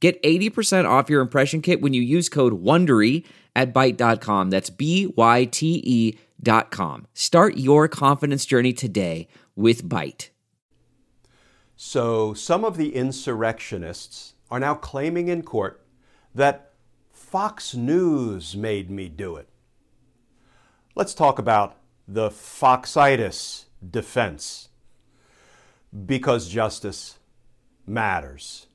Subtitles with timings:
[0.00, 3.24] Get 80% off your impression kit when you use code WONDERY
[3.56, 4.50] at Byte.com.
[4.50, 7.06] That's B-Y-T-E dot com.
[7.14, 10.28] Start your confidence journey today with Byte.
[11.74, 15.84] So some of the insurrectionists are now claiming in court
[16.34, 16.72] that
[17.10, 19.48] Fox News made me do it.
[20.94, 24.68] Let's talk about the Foxitis defense.
[26.06, 27.18] Because justice
[27.86, 28.67] matters.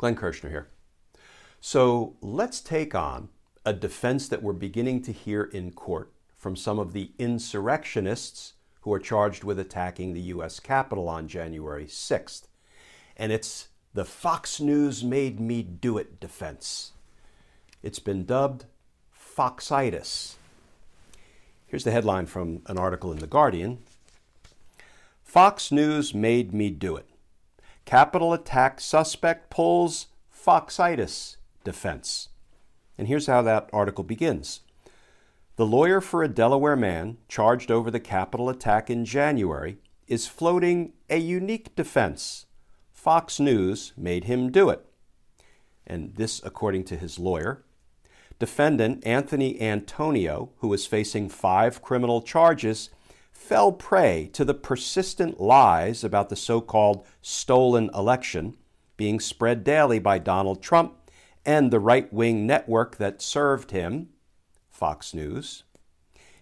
[0.00, 0.70] Glenn Kirschner here.
[1.60, 3.28] So let's take on
[3.66, 8.94] a defense that we're beginning to hear in court from some of the insurrectionists who
[8.94, 10.58] are charged with attacking the U.S.
[10.58, 12.44] Capitol on January 6th.
[13.14, 16.92] And it's the Fox News made me do it defense.
[17.82, 18.64] It's been dubbed
[19.14, 20.36] Foxitis.
[21.66, 23.80] Here's the headline from an article in The Guardian
[25.22, 27.09] Fox News made me do it.
[27.84, 32.28] Capitol attack suspect pulls Foxitis defense.
[32.96, 34.60] And here's how that article begins.
[35.56, 40.92] The lawyer for a Delaware man charged over the Capitol attack in January is floating
[41.08, 42.46] a unique defense.
[42.92, 44.84] Fox News made him do it.
[45.86, 47.64] And this, according to his lawyer.
[48.38, 52.88] Defendant Anthony Antonio, who is facing five criminal charges,
[53.40, 58.54] fell prey to the persistent lies about the so called stolen election
[58.96, 61.10] being spread daily by Donald Trump
[61.44, 64.10] and the right wing network that served him,
[64.70, 65.64] Fox News.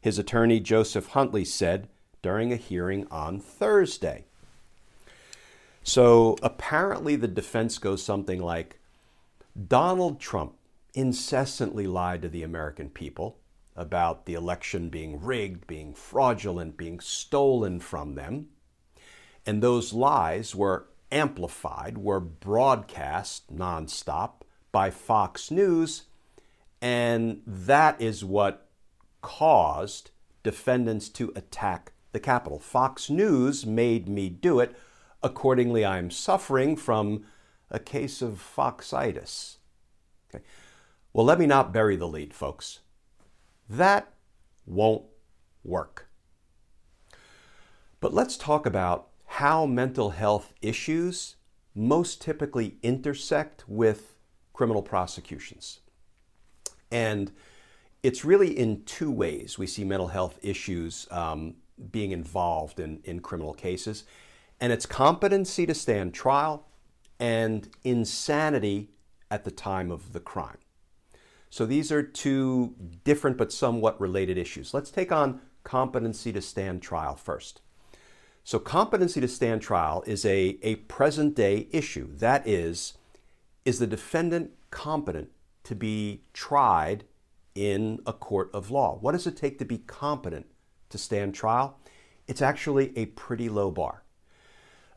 [0.01, 1.89] His attorney Joseph Hurley said
[2.21, 4.25] during a hearing on Thursday.
[5.85, 8.81] So apparently, the defense goes something like
[9.69, 10.57] Donald Trump
[10.95, 13.38] incessantly lied to the American people
[13.79, 18.49] about the election being rigged, being fraudulent, being stolen from them.
[19.47, 26.03] And those lies were amplified, were broadcast nonstop by Fox News.
[26.83, 28.69] And that is what
[29.23, 30.11] caused
[30.43, 32.59] defendants to attack the Capitol.
[32.59, 34.77] Fox News made me do it.
[35.23, 37.25] Accordingly, I'm suffering from
[37.71, 39.57] a case of foxitis.
[40.35, 40.45] Okay.
[41.13, 42.81] Well, let me not bury the lead, folks.
[43.69, 44.13] That
[44.67, 45.05] won't
[45.65, 46.09] work.
[48.01, 51.37] But let's talk about how mental health issues
[51.75, 54.17] most typically intersect with
[54.53, 55.81] criminal prosecutions.
[56.91, 57.31] And
[58.03, 61.57] it's really in two ways we see mental health issues um,
[61.91, 64.05] being involved in, in criminal cases.
[64.61, 66.67] And it's competency to stand trial
[67.21, 68.91] and insanity
[69.31, 70.59] at the time of the crime.
[71.51, 74.75] So these are two different but somewhat related issues.
[74.75, 77.61] Let's take on competency to stand trial first.
[78.45, 82.09] So, competency to stand trial is a, a present day issue.
[82.17, 82.95] That is,
[83.67, 85.29] is the defendant competent
[85.65, 87.05] to be tried
[87.55, 88.97] in a court of law?
[89.03, 90.47] What does it take to be competent
[90.89, 91.79] to stand trial?
[92.27, 94.03] It's actually a pretty low bar.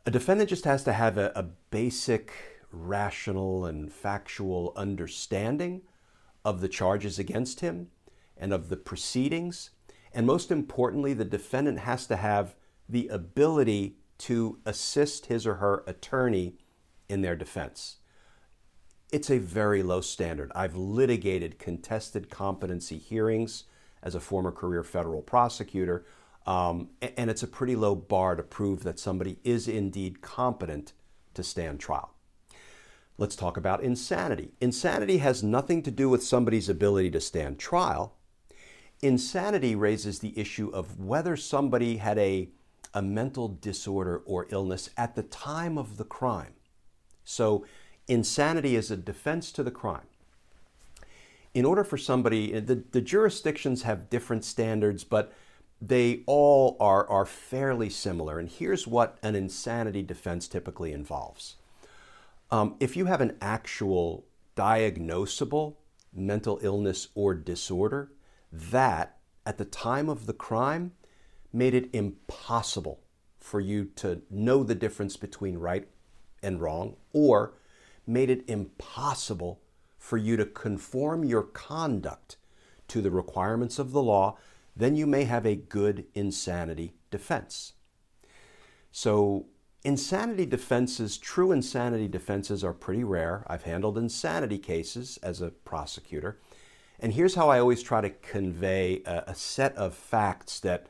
[0.06, 2.32] A defendant just has to have a, a basic,
[2.72, 5.82] rational, and factual understanding
[6.44, 7.88] of the charges against him
[8.36, 9.70] and of the proceedings.
[10.12, 12.54] And most importantly, the defendant has to have
[12.88, 16.56] the ability to assist his or her attorney
[17.08, 17.98] in their defense.
[19.10, 20.50] It's a very low standard.
[20.54, 23.64] I've litigated contested competency hearings
[24.02, 26.06] as a former career federal prosecutor,
[26.46, 30.92] um, and it's a pretty low bar to prove that somebody is indeed competent
[31.34, 32.14] to stand trial.
[33.18, 34.52] Let's talk about insanity.
[34.60, 38.16] Insanity has nothing to do with somebody's ability to stand trial.
[39.02, 42.48] Insanity raises the issue of whether somebody had a,
[42.94, 46.54] a mental disorder or illness at the time of the crime.
[47.24, 47.66] So,
[48.08, 50.06] insanity is a defense to the crime.
[51.54, 55.32] In order for somebody, the, the jurisdictions have different standards, but
[55.80, 58.38] they all are, are fairly similar.
[58.38, 61.56] And here's what an insanity defense typically involves
[62.52, 65.76] um, if you have an actual diagnosable
[66.14, 68.12] mental illness or disorder,
[68.52, 69.16] that
[69.46, 70.92] at the time of the crime
[71.50, 73.00] made it impossible
[73.40, 75.88] for you to know the difference between right
[76.42, 77.54] and wrong, or
[78.06, 79.62] made it impossible
[79.98, 82.36] for you to conform your conduct
[82.86, 84.36] to the requirements of the law,
[84.76, 87.72] then you may have a good insanity defense.
[88.90, 89.46] So,
[89.84, 93.44] insanity defenses, true insanity defenses, are pretty rare.
[93.46, 96.38] I've handled insanity cases as a prosecutor.
[97.00, 100.86] And here's how I always try to convey a, a set of facts that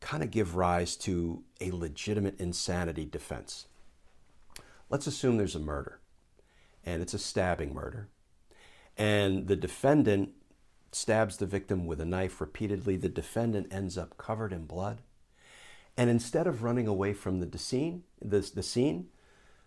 [0.00, 3.66] kind of give rise to a legitimate insanity defense.
[4.90, 6.00] Let's assume there's a murder,
[6.84, 8.08] and it's a stabbing murder,
[8.96, 10.30] and the defendant
[10.92, 12.96] stabs the victim with a knife repeatedly.
[12.96, 15.00] The defendant ends up covered in blood.
[15.96, 19.08] And instead of running away from the scene, the, the scene,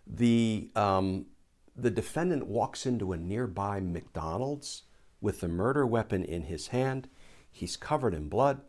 [0.06, 1.26] the, um,
[1.74, 4.82] the defendant walks into a nearby McDonald's
[5.20, 7.08] with the murder weapon in his hand.
[7.50, 8.60] He's covered in blood.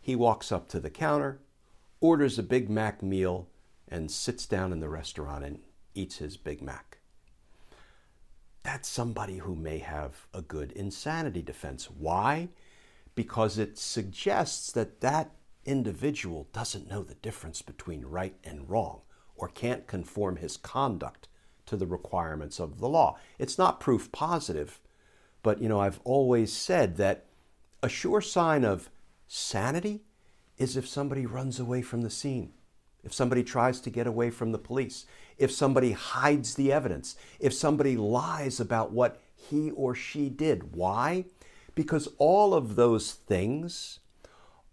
[0.00, 1.40] He walks up to the counter,
[2.00, 3.48] orders a Big Mac meal,
[3.88, 5.60] and sits down in the restaurant and
[5.94, 6.98] eats his Big Mac.
[8.62, 11.88] That's somebody who may have a good insanity defense.
[11.90, 12.48] Why?
[13.14, 15.30] Because it suggests that that
[15.66, 19.00] individual doesn't know the difference between right and wrong
[19.36, 21.28] or can't conform his conduct
[21.66, 23.18] to the requirements of the law.
[23.38, 24.80] It's not proof positive,
[25.42, 27.26] but you know, I've always said that
[27.82, 28.90] a sure sign of
[29.26, 30.02] sanity
[30.58, 32.52] is if somebody runs away from the scene,
[33.04, 35.04] if somebody tries to get away from the police,
[35.38, 40.74] if somebody hides the evidence, if somebody lies about what he or she did.
[40.74, 41.26] Why?
[41.74, 44.00] Because all of those things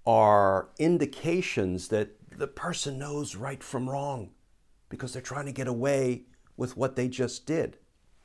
[0.06, 4.32] are indications that the person knows right from wrong
[4.90, 6.24] because they're trying to get away
[6.58, 7.78] with what they just did,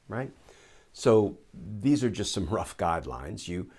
[0.09, 0.31] right?
[0.93, 3.49] So these are just some rough guidelines.
[3.49, 3.71] You,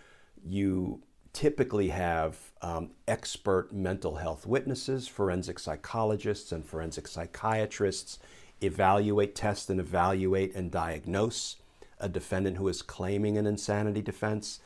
[0.46, 1.02] you
[1.34, 8.20] typically have um, expert mental health witnesses, forensic psychologists, and forensic psychiatrists
[8.62, 11.58] evaluate, test, and evaluate and diagnose
[12.00, 14.60] a defendant who is claiming an insanity defense.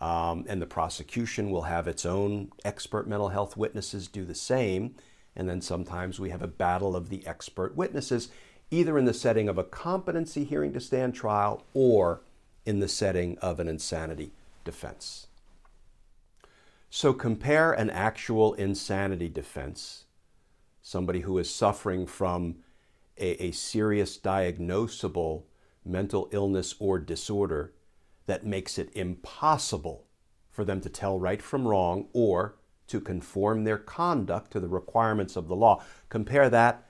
[0.00, 4.94] Um, and the prosecution will have its own expert mental health witnesses do the same.
[5.34, 8.28] And then sometimes we have a battle of the expert witnesses,
[8.70, 12.20] either in the setting of a competency hearing to stand trial or
[12.64, 14.30] in the setting of an insanity
[14.64, 15.26] defense.
[16.90, 20.04] So compare an actual insanity defense,
[20.80, 22.56] somebody who is suffering from
[23.18, 25.42] a, a serious diagnosable
[25.84, 27.72] mental illness or disorder,
[28.28, 30.04] that makes it impossible
[30.50, 35.34] for them to tell right from wrong or to conform their conduct to the requirements
[35.34, 35.82] of the law.
[36.10, 36.86] Compare that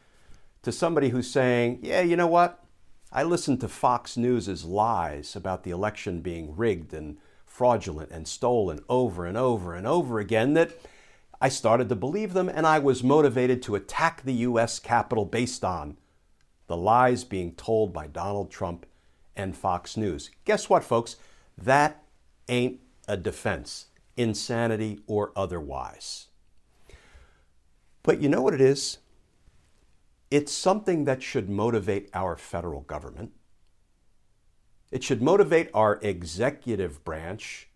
[0.63, 2.65] to somebody who's saying, yeah, you know what?
[3.13, 8.81] I listened to Fox News' lies about the election being rigged and fraudulent and stolen
[8.89, 10.73] over and over and over again that
[11.41, 14.81] I started to believe them and I was motivated to attack the U.S.
[14.81, 15.99] Capitol based on
[16.67, 18.87] the lies being told by Donald Trump
[19.39, 20.31] and Fox News.
[20.45, 21.17] Guess what, folks?
[21.57, 22.03] That
[22.49, 23.87] ain't a defense,
[24.17, 26.27] insanity or otherwise.
[28.03, 28.99] But you know what it is?
[30.31, 33.33] It's something that should motivate our federal government.
[34.91, 37.69] It should motivate our executive branch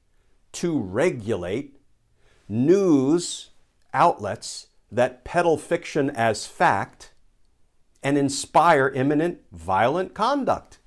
[0.52, 1.78] to regulate
[2.48, 3.50] news
[3.94, 7.12] outlets that peddle fiction as fact
[8.02, 10.78] and inspire imminent violent conduct.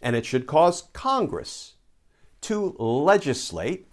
[0.00, 1.74] And it should cause Congress
[2.42, 3.88] to legislate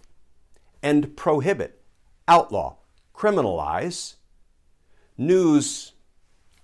[0.82, 1.82] and prohibit,
[2.28, 2.76] outlaw,
[3.14, 4.14] criminalize
[5.18, 5.92] news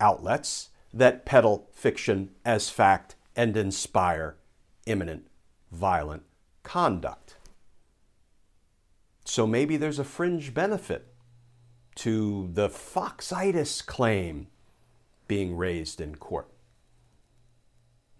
[0.00, 4.37] outlets that peddle fiction as fact and inspire
[4.87, 5.26] imminent
[5.70, 6.22] violent
[6.62, 7.37] conduct.
[9.25, 11.06] So maybe there's a fringe benefit
[11.96, 14.49] to the Foxitis claim
[15.28, 16.51] being raised in court.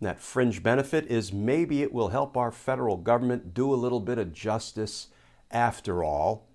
[0.05, 4.19] That fringe benefit is maybe it will help our federal government do a little bit
[4.19, 5.09] of justice
[5.51, 6.49] after all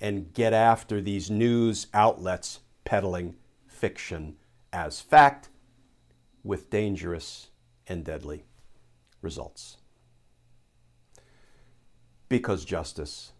[0.00, 3.34] and get after these news outlets peddling
[3.66, 4.36] fiction
[4.72, 5.48] as fact
[6.42, 7.48] with dangerous
[7.86, 8.44] and deadly
[9.22, 9.78] results.
[12.28, 13.32] Because justice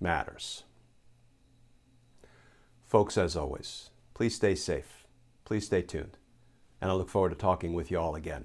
[0.00, 0.64] matters.
[2.84, 4.98] Folks, as always, please stay safe
[5.48, 6.18] Please stay tuned,
[6.78, 8.44] and I look forward to talking with you all again